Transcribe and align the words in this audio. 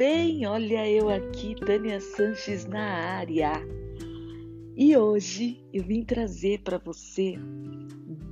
bem? 0.00 0.46
Olha 0.46 0.88
eu 0.88 1.10
aqui, 1.10 1.54
Tânia 1.54 2.00
Sanches 2.00 2.64
na 2.64 2.82
área. 3.18 3.52
E 4.74 4.96
hoje 4.96 5.62
eu 5.74 5.84
vim 5.84 6.02
trazer 6.02 6.60
para 6.60 6.78
você 6.78 7.34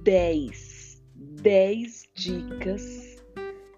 10, 0.02 1.02
10 1.42 2.08
dicas 2.14 3.22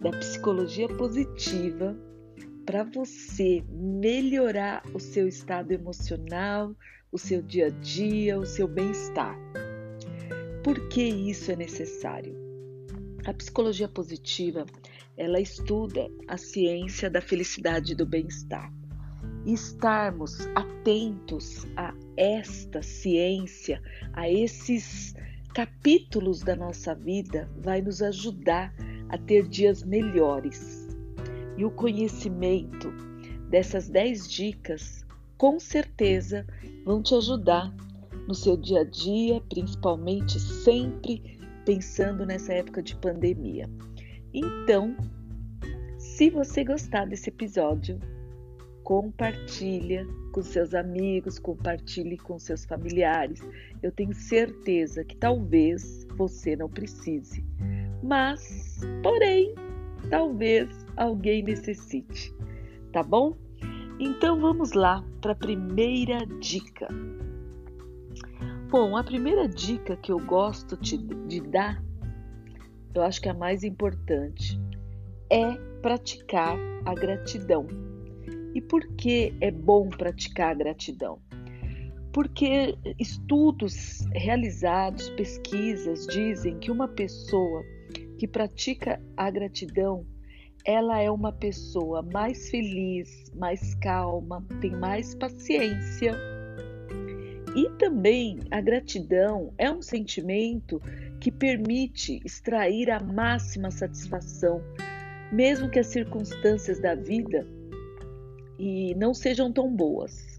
da 0.01 0.13
psicologia 0.13 0.87
positiva 0.87 1.99
para 2.65 2.85
você 2.85 3.65
melhorar 3.69 4.85
o 4.95 5.01
seu 5.01 5.27
estado 5.27 5.73
emocional, 5.73 6.73
o 7.11 7.19
seu 7.19 7.43
dia 7.43 7.67
a 7.67 7.71
dia, 7.71 8.39
o 8.39 8.47
seu 8.47 8.69
bem-estar. 8.69 9.37
Por 10.63 10.89
que 10.91 11.03
isso 11.03 11.51
é 11.51 11.57
necessário? 11.57 12.40
A 13.31 13.33
psicologia 13.33 13.87
positiva 13.87 14.67
ela 15.17 15.41
estuda 15.41 16.11
a 16.27 16.37
ciência 16.37 17.09
da 17.09 17.21
felicidade 17.21 17.93
e 17.93 17.95
do 17.95 18.05
bem-estar. 18.05 18.73
E 19.47 19.53
estarmos 19.53 20.49
atentos 20.57 21.65
a 21.77 21.95
esta 22.17 22.83
ciência, 22.83 23.81
a 24.15 24.29
esses 24.29 25.15
capítulos 25.55 26.41
da 26.41 26.57
nossa 26.57 26.93
vida, 26.93 27.49
vai 27.59 27.81
nos 27.81 28.03
ajudar 28.03 28.75
a 29.09 29.17
ter 29.17 29.47
dias 29.47 29.85
melhores. 29.85 30.89
E 31.57 31.65
o 31.65 31.71
conhecimento 31.71 32.93
dessas 33.49 33.89
10 33.89 34.29
dicas, 34.29 35.07
com 35.39 35.61
certeza, 35.61 36.45
vão 36.85 37.01
te 37.01 37.15
ajudar 37.15 37.73
no 38.27 38.35
seu 38.35 38.57
dia 38.57 38.81
a 38.81 38.85
dia, 38.85 39.41
principalmente 39.49 40.41
sempre 40.41 41.39
pensando 41.65 42.27
nessa 42.27 42.53
época 42.53 42.83
de 42.83 42.97
pandemia. 42.97 43.69
Então, 44.33 44.97
se 45.99 46.31
você 46.31 46.65
gostar 46.65 47.07
desse 47.07 47.29
episódio, 47.31 47.99
compartilha 48.85 50.07
com 50.33 50.43
seus 50.43 50.75
amigos, 50.75 51.39
compartilhe 51.39 52.17
com 52.17 52.39
seus 52.39 52.65
familiares. 52.65 53.41
Eu 53.83 53.93
tenho 53.93 54.15
certeza 54.15 55.05
que 55.05 55.17
talvez 55.17 56.07
você 56.17 56.57
não 56.57 56.69
precise, 56.69 57.45
mas, 58.03 58.81
porém, 59.03 59.55
talvez 60.09 60.69
alguém 60.97 61.43
necessite, 61.43 62.35
tá 62.93 63.03
bom? 63.03 63.37
Então 63.99 64.41
vamos 64.41 64.73
lá 64.73 65.05
para 65.21 65.33
a 65.33 65.37
primeira 65.37 66.25
dica. 66.41 66.89
Bom, 68.71 68.97
a 68.97 69.03
primeira 69.03 69.49
dica 69.49 69.97
que 69.97 70.13
eu 70.13 70.19
gosto 70.19 70.77
de 70.77 71.41
dar 71.41 71.83
eu 72.95 73.03
acho 73.03 73.21
que 73.21 73.29
a 73.29 73.35
mais 73.35 73.63
importante 73.63 74.61
é 75.31 75.55
praticar 75.81 76.57
a 76.85 76.95
gratidão. 76.95 77.67
E 78.55 78.61
por 78.61 78.85
que 78.97 79.33
é 79.41 79.51
bom 79.51 79.89
praticar 79.89 80.51
a 80.51 80.55
gratidão? 80.55 81.21
Porque 82.13 82.77
estudos 82.99 84.05
realizados, 84.13 85.09
pesquisas 85.11 86.05
dizem 86.09 86.59
que 86.59 86.71
uma 86.71 86.89
pessoa 86.89 87.63
que 88.19 88.27
pratica 88.27 89.01
a 89.17 89.31
gratidão, 89.31 90.05
ela 90.65 91.01
é 91.01 91.09
uma 91.09 91.33
pessoa 91.33 92.03
mais 92.03 92.51
feliz, 92.51 93.31
mais 93.35 93.75
calma, 93.77 94.45
tem 94.61 94.73
mais 94.73 95.15
paciência. 95.15 96.13
E 97.57 97.69
também 97.79 98.39
a 98.51 98.61
gratidão 98.61 99.53
é 99.59 99.71
um 99.71 99.83
sentimento 99.83 100.81
que 101.19 101.33
permite 101.33 102.21
extrair 102.25 102.91
a 102.91 103.01
máxima 103.01 103.71
satisfação, 103.71 104.63
mesmo 105.33 105.69
que 105.69 105.79
as 105.79 105.89
circunstâncias 105.89 106.81
da 106.81 106.95
vida 106.95 107.47
e 108.59 108.95
não 108.95 109.15
sejam 109.15 109.51
tão 109.51 109.75
boas. 109.75 110.39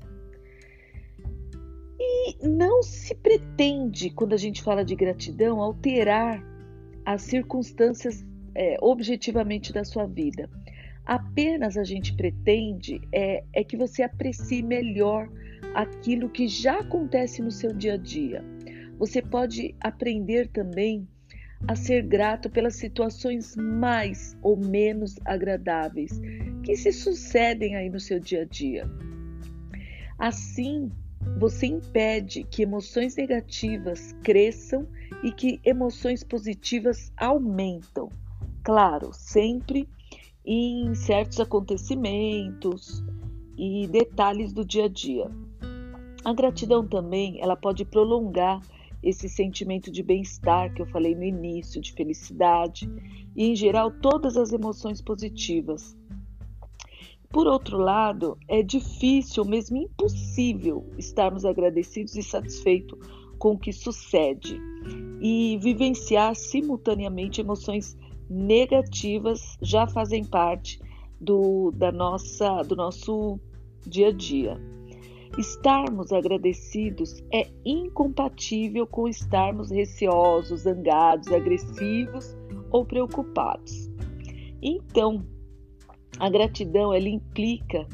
E 2.00 2.48
não 2.48 2.82
se 2.82 3.16
pretende, 3.16 4.10
quando 4.12 4.34
a 4.34 4.38
gente 4.38 4.62
fala 4.62 4.86
de 4.86 4.96
gratidão, 4.96 5.60
alterar 5.60 6.44
as 7.06 7.24
circunstâncias 7.24 8.24
é, 8.54 8.78
objetivamente 8.80 9.74
da 9.74 9.84
sua 9.84 10.06
vida. 10.06 10.50
Apenas 11.06 11.78
a 11.78 11.84
gente 11.84 12.16
pretende 12.16 13.02
é, 13.12 13.44
é 13.54 13.64
que 13.64 13.76
você 13.76 14.04
aprecie 14.04 14.62
melhor 14.62 15.30
aquilo 15.74 16.30
que 16.30 16.48
já 16.48 16.80
acontece 16.80 17.42
no 17.42 17.52
seu 17.52 17.74
dia 17.74 17.94
a 17.94 17.98
dia 17.98 18.44
você 19.02 19.20
pode 19.20 19.74
aprender 19.82 20.48
também 20.50 21.08
a 21.68 21.76
ser 21.76 22.04
grato 22.04 22.52
pelas 22.52 22.76
situações 22.76 23.56
mais 23.56 24.38
ou 24.44 24.56
menos 24.56 25.16
agradáveis 25.26 26.22
que 26.64 26.76
se 26.76 26.92
sucedem 26.92 27.76
aí 27.76 27.90
no 27.90 28.00
seu 28.00 28.20
dia 28.20 28.44
a 28.44 28.46
dia. 28.46 28.88
Assim, 30.20 30.92
você 31.40 31.66
impede 31.66 32.44
que 32.44 32.62
emoções 32.62 33.16
negativas 33.16 34.16
cresçam 34.22 34.88
e 35.24 35.32
que 35.32 35.60
emoções 35.66 36.24
positivas 36.24 37.12
aumentam. 37.18 38.08
Claro, 38.64 39.10
sempre 39.14 39.90
em 40.46 40.94
certos 40.96 41.40
acontecimentos 41.40 43.04
e 43.58 43.88
detalhes 43.88 44.52
do 44.52 44.66
dia 44.66 44.86
a 44.86 44.88
dia. 44.88 45.30
A 46.24 46.34
gratidão 46.34 46.88
também, 46.88 47.42
ela 47.42 47.56
pode 47.56 47.86
prolongar 47.86 48.62
esse 49.02 49.28
sentimento 49.28 49.92
de 49.92 50.04
bem-estar 50.04 50.74
que 50.74 50.82
eu 50.82 50.86
falei 50.86 51.16
no 51.16 51.24
início, 51.24 51.82
de 51.82 51.92
felicidade 51.94 52.90
e, 53.36 53.48
em 53.50 53.56
geral, 53.56 53.92
todas 53.92 54.38
as 54.38 54.52
emoções 54.52 55.02
positivas. 55.02 55.98
Por 57.30 57.48
outro 57.48 57.78
lado, 57.78 58.38
é 58.48 58.62
difícil, 58.62 59.46
mesmo 59.46 59.78
impossível, 59.78 60.86
estarmos 60.98 61.46
agradecidos 61.46 62.16
e 62.16 62.22
satisfeitos 62.22 63.00
com 63.42 63.54
o 63.54 63.58
que 63.58 63.74
sucede 63.74 64.62
e 65.20 65.58
vivenciar 65.60 66.36
simultaneamente 66.36 67.42
emoções 67.42 67.98
negativas 68.30 69.58
já 69.60 69.88
fazem 69.88 70.24
parte 70.24 70.80
do, 71.20 71.72
da 71.72 71.92
nossa, 71.92 72.62
do 72.62 72.76
nosso 72.76 73.40
dia 73.84 74.10
a 74.10 74.12
dia. 74.12 74.62
Estarmos 75.40 76.12
agradecidos 76.12 77.24
é 77.34 77.50
incompatível 77.66 78.86
com 78.86 79.08
estarmos 79.08 79.72
receosos, 79.72 80.62
zangados, 80.62 81.28
agressivos 81.30 82.38
ou 82.70 82.86
preocupados. 82.86 83.90
Então, 84.62 85.26
a 86.20 86.30
gratidão 86.30 86.94
ela 86.94 87.10
implica 87.10 87.88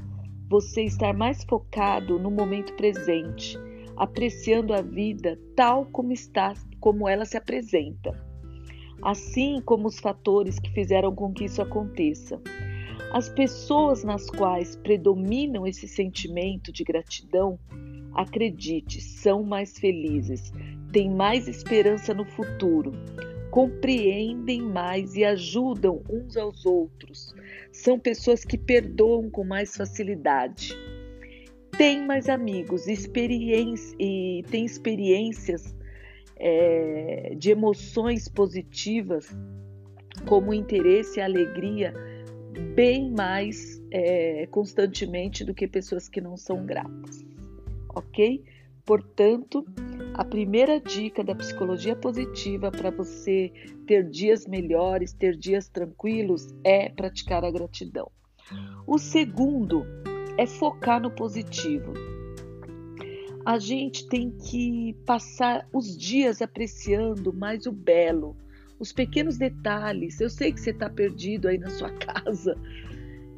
você 0.49 0.83
estar 0.83 1.13
mais 1.13 1.45
focado 1.45 2.19
no 2.19 2.29
momento 2.29 2.73
presente, 2.73 3.57
apreciando 3.97 4.73
a 4.73 4.81
vida 4.81 5.39
tal 5.55 5.85
como 5.85 6.11
está, 6.11 6.53
como 6.79 7.09
ela 7.09 7.25
se 7.25 7.35
apresenta, 7.35 8.13
assim 9.01 9.59
como 9.61 9.87
os 9.87 9.99
fatores 9.99 10.59
que 10.59 10.71
fizeram 10.71 11.13
com 11.13 11.33
que 11.33 11.45
isso 11.45 11.61
aconteça. 11.61 12.39
As 13.11 13.29
pessoas 13.29 14.03
nas 14.03 14.29
quais 14.29 14.75
predominam 14.75 15.65
esse 15.65 15.87
sentimento 15.87 16.71
de 16.71 16.83
gratidão, 16.83 17.57
acredite, 18.13 19.01
são 19.01 19.43
mais 19.43 19.77
felizes, 19.77 20.51
têm 20.91 21.09
mais 21.09 21.47
esperança 21.47 22.13
no 22.13 22.25
futuro, 22.25 22.91
compreendem 23.49 24.61
mais 24.61 25.15
e 25.15 25.23
ajudam 25.23 26.03
uns 26.09 26.35
aos 26.35 26.65
outros. 26.65 27.33
São 27.71 27.97
pessoas 27.97 28.43
que 28.43 28.57
perdoam 28.57 29.29
com 29.29 29.43
mais 29.43 29.75
facilidade. 29.75 30.75
Têm 31.77 32.05
mais 32.05 32.27
amigos 32.27 32.87
experiência, 32.87 33.95
e 33.99 34.43
têm 34.49 34.65
experiências 34.65 35.75
é, 36.35 37.35
de 37.37 37.51
emoções 37.51 38.27
positivas, 38.27 39.29
como 40.25 40.53
interesse 40.53 41.19
e 41.19 41.21
alegria 41.21 41.93
bem 42.73 43.11
mais 43.11 43.79
é, 43.91 44.47
constantemente 44.47 45.43
do 45.43 45.53
que 45.53 45.67
pessoas 45.67 46.09
que 46.09 46.19
não 46.19 46.35
são 46.35 46.65
gratas, 46.65 47.23
ok? 47.89 48.43
Portanto, 48.83 49.63
a 50.13 50.25
primeira 50.25 50.79
dica 50.79 51.23
da 51.23 51.35
psicologia 51.35 51.95
positiva 51.95 52.71
para 52.71 52.89
você 52.89 53.51
ter 53.85 54.09
dias 54.09 54.47
melhores, 54.47 55.13
ter 55.13 55.37
dias 55.37 55.69
tranquilos, 55.69 56.47
é 56.63 56.89
praticar 56.89 57.45
a 57.45 57.51
gratidão. 57.51 58.09
O 58.87 58.97
segundo 58.97 59.85
é 60.37 60.45
focar 60.45 61.01
no 61.01 61.11
positivo. 61.11 61.93
A 63.45 63.57
gente 63.59 64.07
tem 64.07 64.29
que 64.31 64.95
passar 65.05 65.67
os 65.73 65.97
dias 65.97 66.41
apreciando 66.41 67.33
mais 67.33 67.65
o 67.65 67.71
belo, 67.71 68.35
os 68.79 68.91
pequenos 68.91 69.37
detalhes. 69.37 70.19
Eu 70.19 70.29
sei 70.29 70.51
que 70.51 70.59
você 70.59 70.71
está 70.71 70.89
perdido 70.89 71.47
aí 71.47 71.57
na 71.57 71.69
sua 71.69 71.89
casa, 71.97 72.55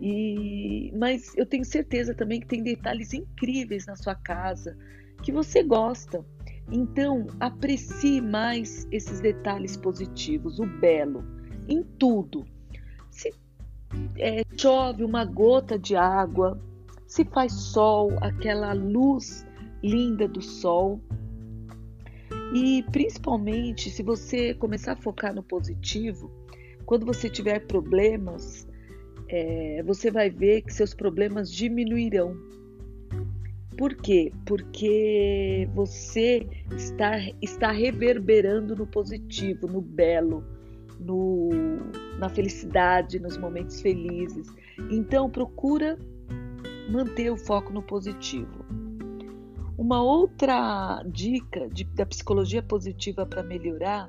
e 0.02 0.92
mas 0.98 1.36
eu 1.38 1.46
tenho 1.46 1.66
certeza 1.66 2.14
também 2.14 2.40
que 2.40 2.48
tem 2.48 2.64
detalhes 2.64 3.14
incríveis 3.14 3.86
na 3.86 3.96
sua 3.96 4.16
casa 4.16 4.78
que 5.22 5.32
você 5.32 5.62
gosta. 5.62 6.26
Então, 6.72 7.28
aprecie 7.40 8.22
mais 8.22 8.88
esses 8.92 9.20
detalhes 9.20 9.76
positivos, 9.76 10.60
o 10.60 10.66
belo, 10.66 11.24
em 11.68 11.84
tudo. 11.84 12.46
Se 13.10 13.34
é, 14.18 14.44
chove 14.56 15.04
uma 15.04 15.26
gota 15.26 15.80
de 15.80 15.96
água, 15.96 16.60
se 17.10 17.26
faz 17.26 17.52
sol, 17.52 18.12
aquela 18.22 18.72
luz 18.72 19.46
linda 19.84 20.28
do 20.28 20.42
sol. 20.42 21.02
E 22.54 22.84
principalmente 22.92 23.90
se 23.90 24.04
você 24.04 24.54
começar 24.54 24.94
a 24.94 24.96
focar 24.96 25.34
no 25.34 25.42
positivo, 25.42 26.32
quando 26.86 27.08
você 27.08 27.28
tiver 27.28 27.66
problemas, 27.66 28.68
é, 29.28 29.82
você 29.84 30.12
vai 30.12 30.30
ver 30.30 30.62
que 30.62 30.72
seus 30.72 30.94
problemas 30.94 31.52
diminuirão. 31.52 32.38
Por 33.76 33.96
quê? 33.96 34.32
Porque 34.46 35.68
você 35.74 36.48
está, 36.76 37.18
está 37.42 37.72
reverberando 37.72 38.76
no 38.76 38.86
positivo, 38.86 39.66
no 39.68 39.82
belo, 39.82 40.44
no, 41.00 41.50
na 42.20 42.30
felicidade, 42.30 43.20
nos 43.20 43.36
momentos 43.36 43.82
felizes. 43.82 44.48
Então, 44.92 45.30
procura 45.30 45.98
manter 46.90 47.32
o 47.32 47.38
foco 47.38 47.72
no 47.72 47.82
positivo. 47.82 48.66
Uma 49.78 50.04
outra 50.04 51.02
dica 51.06 51.70
de, 51.70 51.84
da 51.84 52.06
psicologia 52.06 52.62
positiva 52.62 53.26
para 53.26 53.44
melhorar 53.44 54.08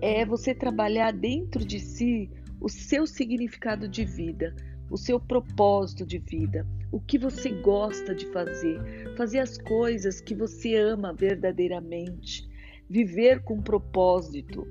é 0.00 0.24
você 0.26 0.54
trabalhar 0.54 1.12
dentro 1.12 1.64
de 1.64 1.80
si 1.80 2.30
o 2.60 2.68
seu 2.68 3.06
significado 3.06 3.88
de 3.88 4.04
vida, 4.04 4.54
o 4.90 4.96
seu 4.96 5.18
propósito 5.18 6.04
de 6.04 6.18
vida, 6.18 6.66
o 6.90 7.00
que 7.00 7.18
você 7.18 7.50
gosta 7.50 8.14
de 8.14 8.26
fazer, 8.26 9.14
fazer 9.16 9.38
as 9.38 9.58
coisas 9.58 10.20
que 10.20 10.34
você 10.34 10.76
ama 10.76 11.12
verdadeiramente, 11.12 12.48
viver 12.88 13.42
com 13.42 13.62
propósito, 13.62 14.66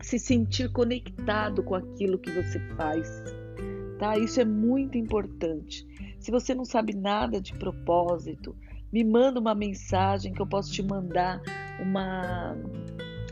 se 0.00 0.18
sentir 0.18 0.70
conectado 0.72 1.62
com 1.62 1.74
aquilo 1.74 2.18
que 2.18 2.30
você 2.30 2.58
faz, 2.76 3.22
tá? 3.98 4.16
Isso 4.16 4.40
é 4.40 4.44
muito 4.44 4.96
importante. 4.96 5.86
Se 6.18 6.30
você 6.30 6.54
não 6.54 6.64
sabe 6.64 6.94
nada 6.94 7.40
de 7.40 7.52
propósito, 7.54 8.56
me 8.92 9.04
manda 9.04 9.38
uma 9.40 9.54
mensagem 9.54 10.32
que 10.32 10.40
eu 10.40 10.46
posso 10.46 10.72
te 10.72 10.82
mandar 10.82 11.40
uma 11.80 12.56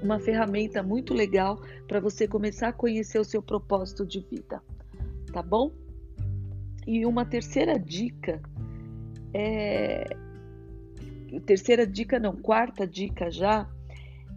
uma 0.03 0.21
ferramenta 0.21 0.83
muito 0.83 1.15
legal 1.15 1.61
para 1.89 2.01
você 2.01 2.29
começar 2.29 2.69
a 2.69 2.73
conhecer 2.73 3.19
o 3.19 3.25
seu 3.25 3.43
propósito 3.43 4.07
de 4.07 4.21
vida, 4.21 4.63
tá 5.33 5.43
bom? 5.43 5.73
E 6.87 7.05
uma 7.07 7.25
terceira 7.25 7.79
dica 7.79 8.41
é 9.35 10.05
terceira 11.45 11.87
dica 11.87 12.19
não, 12.19 12.37
quarta 12.37 12.87
dica 12.87 13.31
já 13.31 13.69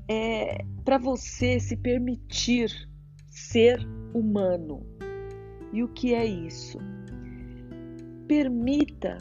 é 0.07 0.65
para 0.83 0.97
você 0.97 1.59
se 1.59 1.77
permitir 1.77 2.71
ser 3.29 3.79
humano. 4.13 4.83
E 5.71 5.83
o 5.83 5.87
que 5.87 6.13
é 6.13 6.25
isso? 6.25 6.77
Permita 8.27 9.17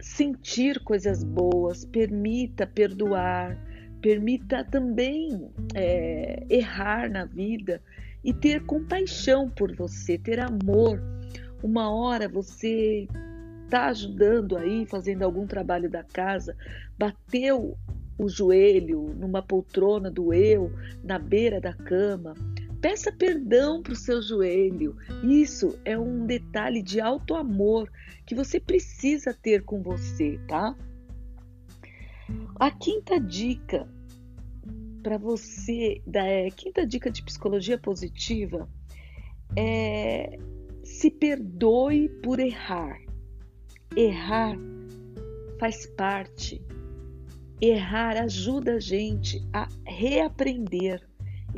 sentir 0.00 0.80
coisas 0.80 1.24
boas, 1.24 1.84
permita 1.84 2.66
perdoar, 2.66 3.56
permita 4.00 4.64
também 4.64 5.50
é, 5.74 6.44
errar 6.48 7.10
na 7.10 7.24
vida 7.24 7.82
e 8.24 8.32
ter 8.32 8.64
compaixão 8.64 9.48
por 9.48 9.74
você, 9.74 10.18
ter 10.18 10.40
amor. 10.40 11.02
Uma 11.62 11.90
hora 11.90 12.28
você 12.28 13.08
está 13.64 13.86
ajudando 13.86 14.56
aí, 14.56 14.86
fazendo 14.86 15.22
algum 15.22 15.46
trabalho 15.46 15.90
da 15.90 16.02
casa, 16.02 16.56
bateu 16.98 17.76
o 18.18 18.28
joelho 18.28 19.14
numa 19.16 19.40
poltrona 19.40 20.10
do 20.10 20.32
eu, 20.32 20.72
na 21.04 21.18
beira 21.18 21.60
da 21.60 21.72
cama. 21.72 22.34
Peça 22.80 23.10
perdão 23.10 23.82
para 23.82 23.92
o 23.92 23.96
seu 23.96 24.22
joelho. 24.22 24.96
Isso 25.22 25.78
é 25.84 25.98
um 25.98 26.26
detalhe 26.26 26.82
de 26.82 27.00
alto 27.00 27.34
amor 27.34 27.90
que 28.24 28.34
você 28.34 28.60
precisa 28.60 29.34
ter 29.34 29.64
com 29.64 29.82
você, 29.82 30.38
tá? 30.46 30.76
A 32.56 32.70
quinta 32.70 33.18
dica 33.18 33.88
para 35.02 35.16
você, 35.16 36.02
da 36.06 36.24
é, 36.24 36.50
quinta 36.50 36.86
dica 36.86 37.10
de 37.10 37.22
psicologia 37.22 37.78
positiva 37.78 38.68
é 39.56 40.38
se 40.84 41.10
perdoe 41.10 42.08
por 42.22 42.40
errar. 42.40 42.98
Errar 43.96 44.56
faz 45.58 45.86
parte. 45.86 46.62
Errar 47.60 48.16
ajuda 48.16 48.74
a 48.74 48.80
gente 48.80 49.40
a 49.52 49.68
reaprender. 49.86 51.07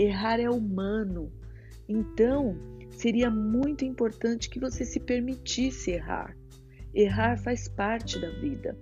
Errar 0.01 0.41
é 0.41 0.49
humano. 0.49 1.31
Então, 1.87 2.57
seria 2.89 3.31
muito 3.31 3.85
importante 3.85 4.49
que 4.49 4.59
você 4.59 4.83
se 4.83 4.99
permitisse 4.99 5.91
errar. 5.91 6.35
Errar 6.95 7.37
faz 7.37 7.69
parte 7.69 8.19
da 8.19 8.31
vida. 8.31 8.75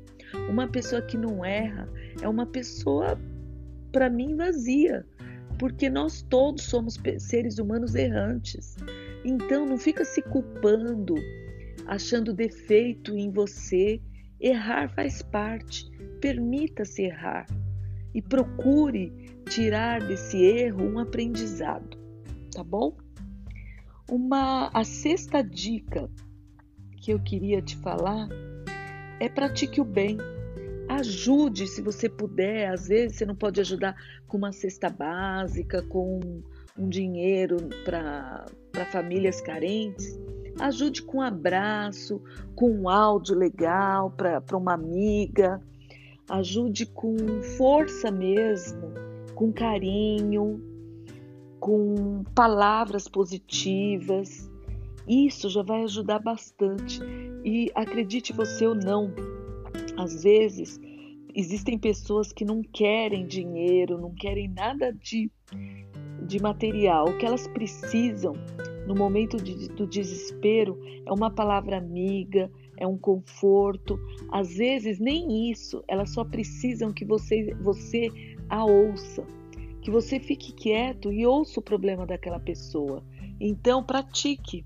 Uma 0.49 0.69
pessoa 0.69 1.03
que 1.03 1.19
não 1.19 1.45
erra 1.45 1.91
é 2.23 2.29
uma 2.29 2.47
pessoa, 2.47 3.21
para 3.91 4.09
mim, 4.09 4.37
vazia, 4.37 5.05
porque 5.59 5.91
nós 5.91 6.23
todos 6.23 6.63
somos 6.63 6.97
seres 7.19 7.59
humanos 7.59 7.97
errantes. 7.97 8.77
Então, 9.25 9.67
não 9.67 9.77
fica 9.77 10.05
se 10.05 10.23
culpando, 10.23 11.17
achando 11.89 12.33
defeito 12.33 13.17
em 13.17 13.33
você. 13.33 14.01
Errar 14.41 14.89
faz 14.95 15.21
parte. 15.21 15.91
Permita-se 16.21 17.03
errar 17.03 17.45
e 18.15 18.23
procure 18.23 19.28
tirar 19.49 20.01
desse 20.01 20.43
erro 20.43 20.85
um 20.85 20.99
aprendizado, 20.99 21.97
tá 22.53 22.63
bom? 22.63 22.97
Uma 24.11 24.71
a 24.73 24.85
sexta 24.85 25.43
dica 25.43 26.09
que 26.97 27.13
eu 27.13 27.19
queria 27.19 27.61
te 27.63 27.77
falar 27.77 28.29
é 29.21 29.29
pratique 29.29 29.81
o 29.81 29.85
bem. 29.85 30.19
Ajude 30.89 31.67
se 31.67 31.83
você 31.83 32.09
puder. 32.09 32.73
Às 32.73 32.89
vezes 32.89 33.19
você 33.19 33.27
não 33.27 33.35
pode 33.35 33.61
ajudar 33.61 33.97
com 34.27 34.39
uma 34.39 34.53
cesta 34.53 34.89
básica, 34.89 35.83
com 35.83 36.21
um 36.79 36.89
dinheiro 36.89 37.57
para 37.85 38.47
famílias 38.91 39.41
carentes. 39.41 40.19
Ajude 40.59 41.03
com 41.03 41.19
um 41.19 41.23
abraço, 41.23 42.23
com 42.55 42.71
um 42.71 42.89
áudio 42.89 43.37
legal 43.37 44.11
para 44.11 44.57
uma 44.57 44.75
amiga. 44.75 45.61
Ajude 46.29 46.85
com 46.87 47.17
força 47.57 48.11
mesmo, 48.11 48.93
com 49.39 49.53
carinho, 49.53 50.61
com 51.61 52.25
palavras 52.35 53.07
positivas. 53.07 54.51
Isso 55.07 55.49
já 55.49 55.63
vai 55.63 55.85
ajudar 55.85 56.19
bastante. 56.19 57.01
E 57.45 57.71
acredite 57.73 58.33
você 58.33 58.67
ou 58.67 58.75
não, 58.75 59.15
às 59.97 60.25
vezes 60.25 60.81
existem 61.33 61.79
pessoas 61.79 62.33
que 62.33 62.45
não 62.45 62.63
querem 62.63 63.29
dinheiro, 63.29 63.97
não 63.97 64.13
querem 64.13 64.49
nada 64.49 64.93
de, 64.93 65.31
de 66.27 66.43
material. 66.43 67.09
O 67.09 67.17
que 67.17 67.25
elas 67.25 67.47
precisam 67.47 68.33
no 68.89 68.95
momento 68.97 69.37
de, 69.37 69.69
do 69.69 69.87
desespero 69.87 70.77
é 71.07 71.13
uma 71.13 71.31
palavra 71.31 71.79
amiga, 71.79 72.51
é 72.77 72.85
um 72.85 72.99
conforto. 72.99 74.01
Às 74.33 74.57
vezes 74.57 74.99
nem 74.99 75.49
isso, 75.49 75.85
elas 75.87 76.11
só 76.11 76.25
precisam 76.25 76.93
que 76.93 77.05
você, 77.05 77.55
você 77.63 78.11
a 78.49 78.65
ouça, 78.65 79.27
que 79.81 79.91
você 79.91 80.19
fique 80.19 80.53
quieto 80.53 81.13
e 81.13 81.27
ouça 81.27 81.61
o 81.61 81.63
problema 81.63 82.07
daquela 82.07 82.39
pessoa. 82.39 83.03
Então 83.41 83.83
pratique 83.83 84.65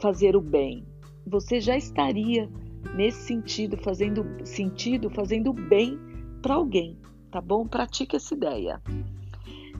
fazer 0.00 0.36
o 0.36 0.40
bem. 0.40 0.84
Você 1.26 1.60
já 1.60 1.76
estaria 1.76 2.48
nesse 2.94 3.22
sentido 3.22 3.76
fazendo 3.78 4.24
sentido 4.44 5.08
fazendo 5.08 5.52
bem 5.52 5.98
para 6.42 6.54
alguém, 6.54 6.98
tá 7.30 7.40
bom? 7.40 7.66
Pratique 7.66 8.16
essa 8.16 8.34
ideia. 8.34 8.82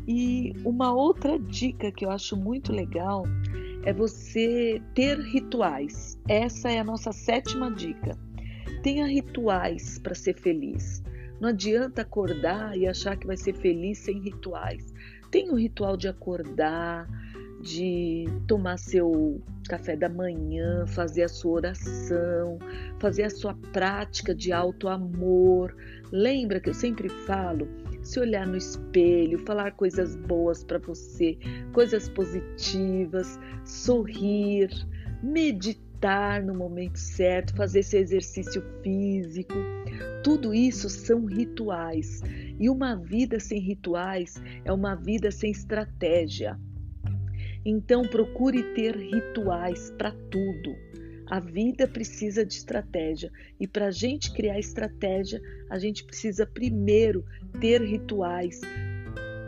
E 0.06 0.52
uma 0.64 0.92
outra 0.94 1.38
dica 1.38 1.90
que 1.90 2.04
eu 2.04 2.10
acho 2.10 2.36
muito 2.36 2.72
legal 2.72 3.24
é 3.84 3.92
você 3.92 4.80
ter 4.94 5.18
rituais. 5.18 6.18
Essa 6.28 6.70
é 6.70 6.78
a 6.78 6.84
nossa 6.84 7.12
sétima 7.12 7.70
dica. 7.70 8.18
Tenha 8.82 9.06
rituais 9.06 9.98
para 9.98 10.14
ser 10.14 10.34
feliz. 10.34 11.02
Não 11.44 11.50
adianta 11.50 12.00
acordar 12.00 12.74
e 12.74 12.88
achar 12.88 13.18
que 13.18 13.26
vai 13.26 13.36
ser 13.36 13.52
feliz 13.52 13.98
sem 13.98 14.18
rituais. 14.18 14.94
Tenha 15.30 15.52
o 15.52 15.56
ritual 15.56 15.94
de 15.94 16.08
acordar, 16.08 17.06
de 17.60 18.24
tomar 18.48 18.78
seu 18.78 19.42
café 19.68 19.94
da 19.94 20.08
manhã, 20.08 20.86
fazer 20.86 21.24
a 21.24 21.28
sua 21.28 21.52
oração, 21.52 22.58
fazer 22.98 23.24
a 23.24 23.30
sua 23.30 23.52
prática 23.74 24.34
de 24.34 24.52
alto 24.52 24.88
amor. 24.88 25.76
Lembra 26.10 26.58
que 26.60 26.70
eu 26.70 26.74
sempre 26.74 27.10
falo 27.10 27.68
se 28.00 28.18
olhar 28.18 28.46
no 28.46 28.56
espelho, 28.56 29.38
falar 29.44 29.72
coisas 29.72 30.16
boas 30.16 30.64
para 30.64 30.78
você, 30.78 31.36
coisas 31.74 32.08
positivas, 32.08 33.38
sorrir, 33.66 34.70
meditar 35.22 35.83
no 36.44 36.54
momento 36.54 36.98
certo, 36.98 37.56
fazer 37.56 37.80
esse 37.80 37.96
exercício 37.96 38.62
físico. 38.82 39.54
Tudo 40.22 40.52
isso 40.52 40.90
são 40.90 41.24
rituais. 41.24 42.20
E 42.60 42.68
uma 42.68 42.94
vida 42.94 43.40
sem 43.40 43.58
rituais 43.58 44.34
é 44.64 44.72
uma 44.72 44.94
vida 44.94 45.30
sem 45.30 45.50
estratégia. 45.50 46.58
Então 47.64 48.02
procure 48.02 48.62
ter 48.74 48.94
rituais 48.94 49.90
para 49.96 50.12
tudo. 50.30 50.76
A 51.26 51.40
vida 51.40 51.88
precisa 51.88 52.44
de 52.44 52.52
estratégia 52.52 53.32
e 53.58 53.66
para 53.66 53.86
a 53.86 53.90
gente 53.90 54.30
criar 54.30 54.58
estratégia, 54.58 55.40
a 55.70 55.78
gente 55.78 56.04
precisa 56.04 56.46
primeiro 56.46 57.24
ter 57.58 57.80
rituais. 57.80 58.60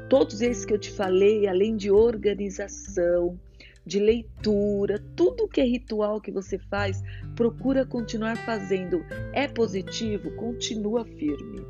Todos 0.08 0.40
esses 0.40 0.64
que 0.64 0.72
eu 0.72 0.78
te 0.78 0.90
falei, 0.90 1.46
além 1.46 1.76
de 1.76 1.90
organização, 1.90 3.38
de 3.86 4.00
leitura, 4.00 4.98
tudo 5.14 5.48
que 5.48 5.60
é 5.60 5.64
ritual 5.64 6.20
que 6.20 6.32
você 6.32 6.58
faz, 6.58 7.00
procura 7.36 7.86
continuar 7.86 8.36
fazendo. 8.36 9.04
É 9.32 9.46
positivo? 9.46 10.34
Continua 10.34 11.04
firme. 11.04 11.64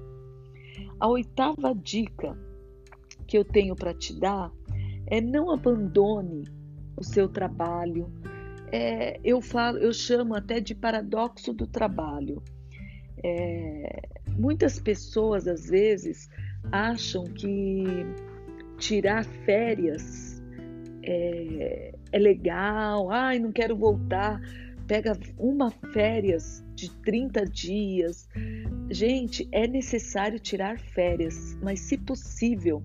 A 0.98 1.08
oitava 1.08 1.74
dica 1.74 2.36
que 3.26 3.36
eu 3.36 3.44
tenho 3.44 3.76
para 3.76 3.92
te 3.92 4.18
dar 4.18 4.50
é 5.06 5.20
não 5.20 5.50
abandone 5.50 6.44
o 6.96 7.04
seu 7.04 7.28
trabalho. 7.28 8.10
É, 8.72 9.20
eu 9.22 9.42
falo, 9.42 9.78
eu 9.78 9.92
chamo 9.92 10.34
até 10.34 10.58
de 10.58 10.74
paradoxo 10.74 11.52
do 11.52 11.66
trabalho. 11.66 12.42
É, 13.22 14.08
muitas 14.38 14.80
pessoas 14.80 15.46
às 15.46 15.68
vezes 15.68 16.28
acham 16.72 17.24
que 17.24 17.84
tirar 18.78 19.24
férias 19.24 20.42
é, 21.02 21.94
é 22.12 22.18
legal, 22.18 23.10
ai, 23.10 23.38
não 23.38 23.52
quero 23.52 23.76
voltar. 23.76 24.40
Pega 24.86 25.18
uma 25.36 25.70
férias 25.92 26.64
de 26.74 26.90
30 27.02 27.44
dias. 27.44 28.28
Gente, 28.90 29.48
é 29.50 29.66
necessário 29.66 30.38
tirar 30.38 30.78
férias, 30.78 31.56
mas 31.60 31.80
se 31.80 31.98
possível, 31.98 32.82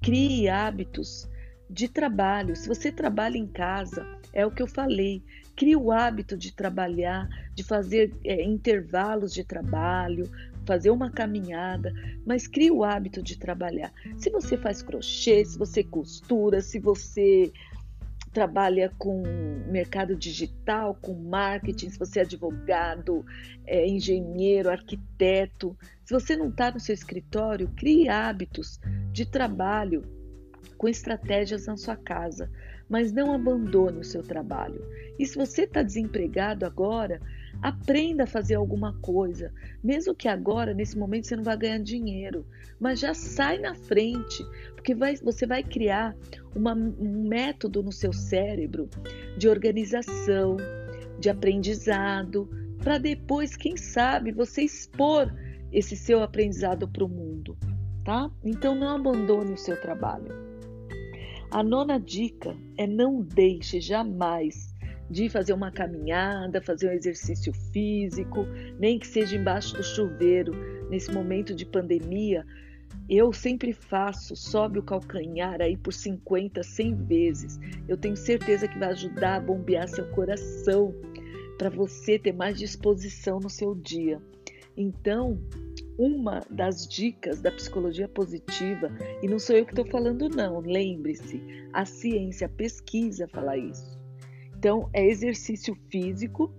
crie 0.00 0.48
hábitos 0.48 1.28
de 1.68 1.88
trabalho. 1.88 2.54
Se 2.54 2.68
você 2.68 2.92
trabalha 2.92 3.36
em 3.36 3.46
casa, 3.46 4.06
é 4.32 4.46
o 4.46 4.50
que 4.50 4.62
eu 4.62 4.68
falei. 4.68 5.22
Crie 5.56 5.76
o 5.76 5.90
hábito 5.90 6.36
de 6.36 6.52
trabalhar, 6.52 7.28
de 7.54 7.62
fazer 7.62 8.14
é, 8.24 8.42
intervalos 8.44 9.32
de 9.32 9.44
trabalho, 9.44 10.30
fazer 10.64 10.90
uma 10.90 11.10
caminhada, 11.10 11.92
mas 12.24 12.46
crie 12.46 12.70
o 12.70 12.84
hábito 12.84 13.22
de 13.22 13.38
trabalhar. 13.38 13.92
Se 14.16 14.30
você 14.30 14.56
faz 14.56 14.82
crochê, 14.82 15.44
se 15.44 15.58
você 15.58 15.82
costura, 15.82 16.60
se 16.60 16.78
você 16.78 17.52
trabalha 18.32 18.90
com 18.98 19.22
mercado 19.68 20.16
digital, 20.16 20.94
com 21.00 21.14
marketing, 21.14 21.90
se 21.90 21.98
você 21.98 22.20
é 22.20 22.22
advogado, 22.22 23.24
é, 23.66 23.86
engenheiro, 23.86 24.70
arquiteto, 24.70 25.76
se 26.04 26.12
você 26.12 26.36
não 26.36 26.48
está 26.48 26.70
no 26.70 26.80
seu 26.80 26.94
escritório, 26.94 27.70
crie 27.76 28.08
hábitos 28.08 28.80
de 29.12 29.26
trabalho 29.26 30.02
com 30.76 30.88
estratégias 30.88 31.66
na 31.66 31.76
sua 31.76 31.96
casa, 31.96 32.50
mas 32.88 33.12
não 33.12 33.32
abandone 33.32 33.98
o 33.98 34.04
seu 34.04 34.22
trabalho. 34.22 34.84
E 35.18 35.26
se 35.26 35.36
você 35.36 35.62
está 35.62 35.82
desempregado 35.82 36.66
agora, 36.66 37.20
Aprenda 37.62 38.24
a 38.24 38.26
fazer 38.26 38.56
alguma 38.56 38.92
coisa, 38.94 39.52
mesmo 39.84 40.14
que 40.16 40.26
agora, 40.26 40.74
nesse 40.74 40.98
momento, 40.98 41.28
você 41.28 41.36
não 41.36 41.44
vai 41.44 41.56
ganhar 41.56 41.78
dinheiro, 41.78 42.44
mas 42.80 42.98
já 42.98 43.14
sai 43.14 43.58
na 43.58 43.72
frente, 43.72 44.44
porque 44.74 44.96
vai, 44.96 45.14
você 45.16 45.46
vai 45.46 45.62
criar 45.62 46.16
uma, 46.56 46.74
um 46.74 47.28
método 47.28 47.80
no 47.80 47.92
seu 47.92 48.12
cérebro 48.12 48.90
de 49.38 49.48
organização, 49.48 50.56
de 51.20 51.30
aprendizado, 51.30 52.50
para 52.82 52.98
depois, 52.98 53.54
quem 53.54 53.76
sabe, 53.76 54.32
você 54.32 54.62
expor 54.62 55.32
esse 55.70 55.96
seu 55.96 56.20
aprendizado 56.20 56.88
para 56.88 57.04
o 57.04 57.08
mundo, 57.08 57.56
tá? 58.04 58.28
Então 58.42 58.74
não 58.74 58.96
abandone 58.96 59.52
o 59.52 59.56
seu 59.56 59.80
trabalho. 59.80 60.34
A 61.48 61.62
nona 61.62 62.00
dica 62.00 62.56
é 62.76 62.86
não 62.86 63.20
deixe 63.22 63.80
jamais 63.80 64.71
de 65.12 65.28
fazer 65.28 65.52
uma 65.52 65.70
caminhada, 65.70 66.62
fazer 66.62 66.88
um 66.88 66.92
exercício 66.92 67.52
físico, 67.70 68.46
nem 68.78 68.98
que 68.98 69.06
seja 69.06 69.36
embaixo 69.36 69.76
do 69.76 69.82
chuveiro, 69.82 70.52
nesse 70.88 71.12
momento 71.12 71.54
de 71.54 71.66
pandemia. 71.66 72.46
Eu 73.08 73.30
sempre 73.30 73.74
faço, 73.74 74.34
sobe 74.34 74.78
o 74.78 74.82
calcanhar 74.82 75.60
aí 75.60 75.76
por 75.76 75.92
50, 75.92 76.62
100 76.62 76.94
vezes. 77.04 77.60
Eu 77.86 77.98
tenho 77.98 78.16
certeza 78.16 78.66
que 78.66 78.78
vai 78.78 78.88
ajudar 78.88 79.36
a 79.36 79.40
bombear 79.40 79.86
seu 79.86 80.08
coração 80.12 80.94
para 81.58 81.68
você 81.68 82.18
ter 82.18 82.32
mais 82.32 82.58
disposição 82.58 83.38
no 83.38 83.50
seu 83.50 83.74
dia. 83.74 84.18
Então, 84.74 85.38
uma 85.98 86.40
das 86.48 86.88
dicas 86.88 87.42
da 87.42 87.52
psicologia 87.52 88.08
positiva, 88.08 88.90
e 89.22 89.28
não 89.28 89.38
sou 89.38 89.56
eu 89.56 89.66
que 89.66 89.72
estou 89.72 89.84
falando, 89.84 90.30
não, 90.30 90.60
lembre-se, 90.60 91.42
a 91.70 91.84
ciência, 91.84 92.46
a 92.46 92.50
pesquisa 92.50 93.28
fala 93.28 93.58
isso. 93.58 94.01
Então, 94.62 94.88
é 94.92 95.04
exercício 95.04 95.76
físico, 95.90 96.54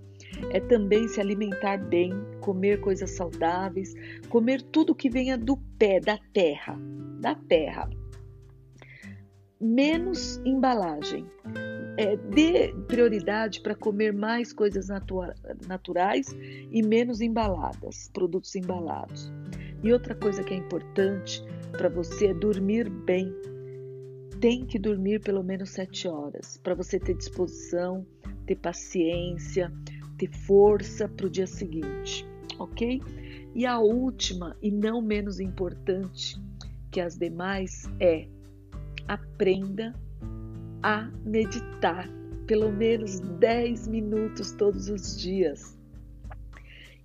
é 0.51 0.59
também 0.59 1.07
se 1.07 1.21
alimentar 1.21 1.77
bem, 1.77 2.11
comer 2.41 2.81
coisas 2.81 3.11
saudáveis, 3.11 3.93
comer 4.27 4.61
tudo 4.61 4.93
que 4.93 5.09
venha 5.09 5.37
do 5.37 5.55
pé, 5.79 6.01
da 6.01 6.19
terra, 6.33 6.77
da 7.21 7.33
terra. 7.33 7.89
Menos 9.57 10.35
embalagem. 10.43 11.25
É, 11.95 12.17
dê 12.17 12.75
prioridade 12.89 13.61
para 13.61 13.73
comer 13.73 14.11
mais 14.11 14.51
coisas 14.51 14.89
natura, 14.89 15.33
naturais 15.65 16.27
e 16.73 16.83
menos 16.83 17.21
embaladas, 17.21 18.09
produtos 18.13 18.53
embalados. 18.53 19.31
E 19.81 19.93
outra 19.93 20.13
coisa 20.13 20.43
que 20.43 20.53
é 20.53 20.57
importante 20.57 21.41
para 21.71 21.87
você 21.87 22.27
é 22.27 22.33
dormir 22.33 22.89
bem 22.89 23.33
tem 24.43 24.65
que 24.65 24.77
dormir 24.77 25.21
pelo 25.21 25.41
menos 25.41 25.69
sete 25.69 26.05
horas 26.05 26.57
para 26.57 26.75
você 26.75 26.99
ter 26.99 27.15
disposição, 27.15 28.05
ter 28.45 28.57
paciência, 28.57 29.71
ter 30.17 30.29
força 30.45 31.07
para 31.07 31.27
o 31.27 31.29
dia 31.29 31.47
seguinte, 31.47 32.27
ok? 32.59 33.01
E 33.55 33.65
a 33.65 33.79
última 33.79 34.57
e 34.61 34.69
não 34.69 35.01
menos 35.01 35.39
importante 35.39 36.35
que 36.91 36.99
as 36.99 37.17
demais 37.17 37.89
é 38.01 38.27
aprenda 39.07 39.95
a 40.81 41.09
meditar 41.23 42.09
pelo 42.45 42.69
menos 42.69 43.21
10 43.21 43.87
minutos 43.87 44.51
todos 44.51 44.89
os 44.89 45.17
dias. 45.17 45.79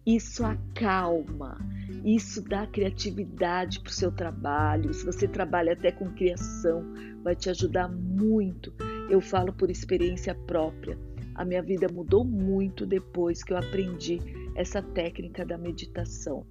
Isso 0.06 0.44
acalma, 0.44 1.58
isso 2.04 2.42
dá 2.42 2.66
criatividade 2.66 3.80
para 3.80 3.90
o 3.90 3.92
seu 3.92 4.10
trabalho. 4.10 4.94
Se 4.94 5.04
você 5.04 5.28
trabalha 5.28 5.74
até 5.74 5.92
com 5.92 6.10
criação, 6.14 6.82
vai 7.22 7.36
te 7.36 7.50
ajudar 7.50 7.88
muito. 7.88 8.72
Eu 9.10 9.20
falo 9.20 9.52
por 9.52 9.70
experiência 9.70 10.34
própria. 10.34 10.98
A 11.34 11.44
minha 11.44 11.62
vida 11.62 11.86
mudou 11.92 12.24
muito 12.24 12.86
depois 12.86 13.42
que 13.42 13.52
eu 13.52 13.56
aprendi 13.56 14.18
essa 14.54 14.82
técnica 14.82 15.44
da 15.44 15.56
meditação. 15.58 16.44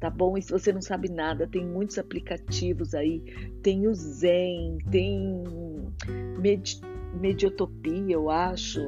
Tá 0.00 0.10
bom? 0.10 0.36
E 0.36 0.42
se 0.42 0.50
você 0.50 0.72
não 0.72 0.82
sabe 0.82 1.08
nada, 1.08 1.46
tem 1.46 1.64
muitos 1.64 1.98
aplicativos 1.98 2.94
aí. 2.94 3.20
Tem 3.62 3.86
o 3.86 3.94
Zen, 3.94 4.78
tem 4.90 5.42
Med 6.38 6.80
Mediotopia, 7.20 8.14
eu 8.14 8.28
acho. 8.28 8.80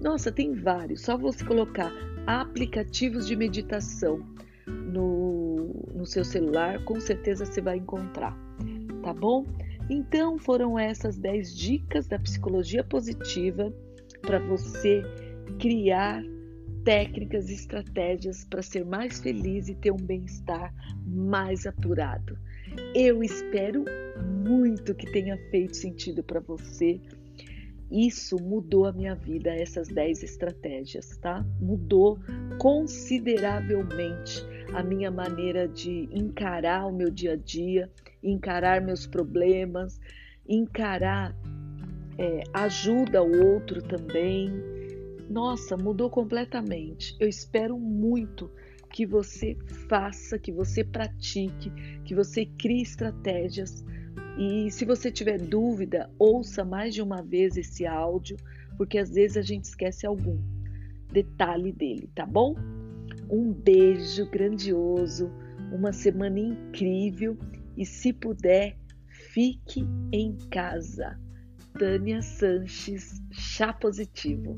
Nossa, 0.00 0.32
tem 0.32 0.54
vários. 0.54 1.02
Só 1.02 1.18
você 1.18 1.44
colocar 1.44 1.92
aplicativos 2.28 3.26
de 3.26 3.34
meditação 3.34 4.20
no, 4.66 5.72
no 5.94 6.04
seu 6.04 6.22
celular, 6.22 6.84
com 6.84 7.00
certeza 7.00 7.46
você 7.46 7.62
vai 7.62 7.78
encontrar, 7.78 8.36
tá 9.02 9.14
bom? 9.14 9.46
Então 9.88 10.38
foram 10.38 10.78
essas 10.78 11.16
10 11.16 11.56
dicas 11.56 12.06
da 12.06 12.18
psicologia 12.18 12.84
positiva 12.84 13.72
para 14.20 14.38
você 14.40 15.02
criar 15.58 16.22
técnicas 16.84 17.48
e 17.48 17.54
estratégias 17.54 18.44
para 18.44 18.60
ser 18.60 18.84
mais 18.84 19.20
feliz 19.20 19.70
e 19.70 19.74
ter 19.74 19.90
um 19.90 19.96
bem-estar 19.96 20.74
mais 21.06 21.66
apurado. 21.66 22.38
Eu 22.94 23.22
espero 23.22 23.86
muito 24.44 24.94
que 24.94 25.10
tenha 25.10 25.38
feito 25.50 25.78
sentido 25.78 26.22
para 26.22 26.40
você 26.40 27.00
isso 27.90 28.36
mudou 28.36 28.86
a 28.86 28.92
minha 28.92 29.14
vida, 29.14 29.50
essas 29.50 29.88
10 29.88 30.22
estratégias, 30.22 31.16
tá? 31.18 31.44
Mudou 31.60 32.18
consideravelmente 32.58 34.44
a 34.74 34.82
minha 34.82 35.10
maneira 35.10 35.66
de 35.66 36.08
encarar 36.12 36.86
o 36.86 36.92
meu 36.92 37.10
dia 37.10 37.32
a 37.32 37.36
dia, 37.36 37.90
encarar 38.22 38.82
meus 38.82 39.06
problemas, 39.06 39.98
encarar 40.46 41.34
é, 42.18 42.42
ajuda 42.52 43.20
ao 43.20 43.30
outro 43.30 43.80
também. 43.80 44.50
Nossa, 45.30 45.76
mudou 45.76 46.10
completamente. 46.10 47.16
Eu 47.18 47.28
espero 47.28 47.78
muito 47.78 48.50
que 48.90 49.06
você 49.06 49.56
faça, 49.88 50.38
que 50.38 50.50
você 50.50 50.82
pratique, 50.82 51.70
que 52.04 52.14
você 52.14 52.44
crie 52.44 52.82
estratégias 52.82 53.84
e 54.38 54.70
se 54.70 54.84
você 54.84 55.10
tiver 55.10 55.40
dúvida, 55.40 56.08
ouça 56.16 56.64
mais 56.64 56.94
de 56.94 57.02
uma 57.02 57.22
vez 57.22 57.56
esse 57.56 57.84
áudio, 57.84 58.36
porque 58.76 58.96
às 58.96 59.10
vezes 59.10 59.36
a 59.36 59.42
gente 59.42 59.64
esquece 59.64 60.06
algum 60.06 60.38
detalhe 61.10 61.72
dele, 61.72 62.08
tá 62.14 62.24
bom? 62.24 62.54
Um 63.28 63.52
beijo 63.52 64.30
grandioso, 64.30 65.28
uma 65.72 65.92
semana 65.92 66.38
incrível 66.38 67.36
e 67.76 67.84
se 67.84 68.12
puder, 68.12 68.76
fique 69.32 69.84
em 70.12 70.36
casa. 70.50 71.18
Tânia 71.76 72.22
Sanches, 72.22 73.20
chá 73.32 73.72
positivo. 73.72 74.54